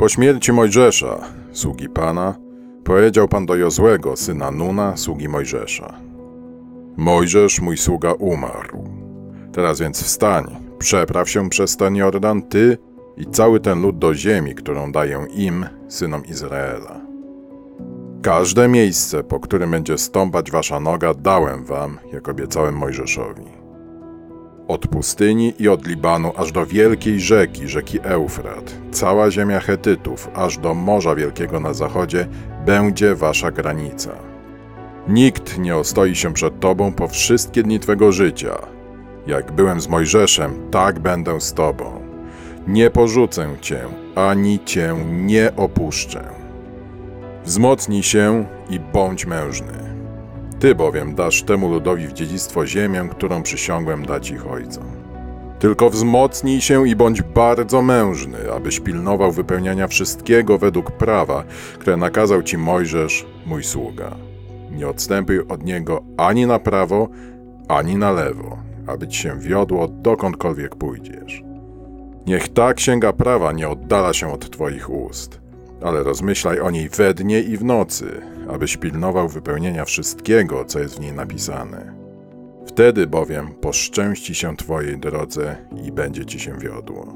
[0.00, 1.20] Po śmierci Mojżesza,
[1.52, 2.34] sługi Pana,
[2.84, 5.94] powiedział Pan do Jozłego, syna Nuna, sługi Mojżesza.
[6.96, 8.84] Mojżesz, mój sługa, umarł.
[9.52, 12.78] Teraz więc wstań, przepraw się przez ten Jordan, ty
[13.16, 17.00] i cały ten lud do ziemi, którą daję im, synom Izraela.
[18.22, 23.44] Każde miejsce, po którym będzie stąpać wasza noga, dałem wam, jak obiecałem Mojżeszowi.
[24.70, 30.58] Od pustyni i od Libanu aż do wielkiej rzeki, rzeki Eufrat, cała ziemia Hetytów, aż
[30.58, 32.26] do Morza Wielkiego na zachodzie,
[32.66, 34.10] będzie wasza granica.
[35.08, 38.58] Nikt nie ostoi się przed tobą po wszystkie dni twego życia.
[39.26, 42.00] Jak byłem z Mojżeszem, tak będę z tobą.
[42.66, 43.80] Nie porzucę cię,
[44.14, 46.24] ani cię nie opuszczę.
[47.44, 49.89] Wzmocnij się i bądź mężny.
[50.60, 54.84] Ty bowiem dasz temu ludowi w dziedzictwo ziemię, którą przysiągłem dać ich ojcom.
[55.58, 61.44] Tylko wzmocnij się i bądź bardzo mężny, abyś pilnował wypełniania wszystkiego według prawa,
[61.78, 64.16] które nakazał ci Mojżesz, mój sługa.
[64.70, 67.08] Nie odstępuj od niego ani na prawo,
[67.68, 71.42] ani na lewo, aby ci się wiodło dokądkolwiek pójdziesz.
[72.26, 75.39] Niech ta księga prawa nie oddala się od twoich ust,
[75.82, 80.96] ale rozmyślaj o niej we dnie i w nocy, abyś pilnował wypełnienia wszystkiego, co jest
[80.96, 81.92] w niej napisane.
[82.66, 87.14] Wtedy bowiem poszczęści się twojej drodze i będzie ci się wiodło.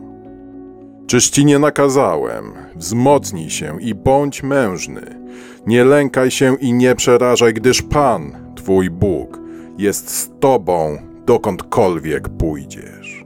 [1.06, 2.52] Czyż ci nie nakazałem?
[2.76, 5.18] Wzmocnij się i bądź mężny.
[5.66, 9.40] Nie lękaj się i nie przerażaj, gdyż Pan, twój Bóg,
[9.78, 13.23] jest z tobą, dokądkolwiek pójdziesz.